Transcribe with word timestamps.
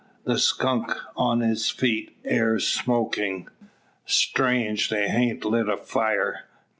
The 0.23 0.39
skunk 0.39 0.91
on 1.15 1.41
his 1.41 1.69
feet 1.69 2.17
air 2.25 2.57
smokin'. 2.57 3.49
Strange 4.03 4.89
they 4.89 5.09
hain't 5.09 5.45
lit 5.45 5.69
a 5.69 5.77
fire! 5.77 6.45